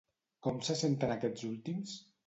[0.47, 1.99] Com se senten aquests últims?